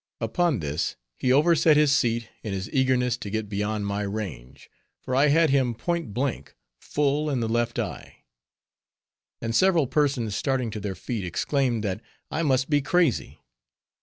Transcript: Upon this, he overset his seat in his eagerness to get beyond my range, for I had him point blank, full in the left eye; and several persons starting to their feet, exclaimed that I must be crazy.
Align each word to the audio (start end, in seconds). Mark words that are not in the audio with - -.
Upon 0.19 0.61
this, 0.61 0.95
he 1.19 1.31
overset 1.31 1.77
his 1.77 1.91
seat 1.91 2.27
in 2.41 2.53
his 2.53 2.71
eagerness 2.73 3.17
to 3.17 3.29
get 3.29 3.47
beyond 3.47 3.85
my 3.85 4.01
range, 4.01 4.67
for 4.99 5.15
I 5.15 5.27
had 5.27 5.51
him 5.51 5.75
point 5.75 6.11
blank, 6.11 6.55
full 6.79 7.29
in 7.29 7.39
the 7.39 7.47
left 7.47 7.77
eye; 7.77 8.23
and 9.43 9.55
several 9.55 9.85
persons 9.85 10.35
starting 10.35 10.71
to 10.71 10.79
their 10.79 10.95
feet, 10.95 11.23
exclaimed 11.23 11.83
that 11.83 12.01
I 12.31 12.41
must 12.41 12.67
be 12.67 12.81
crazy. 12.81 13.41